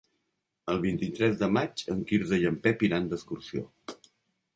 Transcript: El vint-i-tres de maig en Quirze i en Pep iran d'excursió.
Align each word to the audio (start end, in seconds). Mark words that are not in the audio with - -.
El 0.75 0.79
vint-i-tres 0.85 1.35
de 1.41 1.49
maig 1.57 1.83
en 1.95 2.01
Quirze 2.11 2.39
i 2.45 2.47
en 2.53 2.57
Pep 2.65 2.87
iran 2.89 3.07
d'excursió. 3.13 3.63